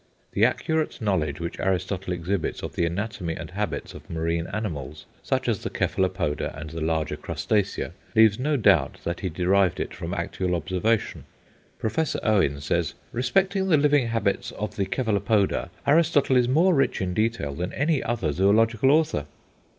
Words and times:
The 0.31 0.43
accurate 0.45 0.99
knowledge 0.99 1.39
which 1.39 1.59
Aristotle 1.59 2.11
exhibits 2.11 2.63
of 2.63 2.73
the 2.75 2.87
anatomy 2.87 3.35
and 3.35 3.51
habits 3.51 3.93
of 3.93 4.09
marine 4.09 4.47
animals, 4.47 5.05
such 5.21 5.47
as 5.47 5.59
the 5.61 5.69
Cephalopoda 5.69 6.57
and 6.59 6.71
the 6.71 6.81
larger 6.81 7.15
Crustacea, 7.15 7.91
leaves 8.15 8.39
no 8.39 8.57
doubt 8.57 8.97
that 9.03 9.19
he 9.19 9.29
derived 9.29 9.79
it 9.79 9.93
from 9.93 10.15
actual 10.15 10.55
observation. 10.55 11.25
Professor 11.77 12.19
Owen 12.23 12.61
says, 12.61 12.95
"Respecting 13.11 13.69
the 13.69 13.77
living 13.77 14.07
habits 14.07 14.49
of 14.53 14.75
the 14.75 14.87
Cephalopoda, 14.91 15.69
Aristotle 15.85 16.35
is 16.35 16.47
more 16.47 16.73
rich 16.73 16.99
in 16.99 17.13
detail 17.13 17.53
than 17.53 17.71
any 17.73 18.01
other 18.01 18.31
zoological 18.31 18.89
author." 18.89 19.27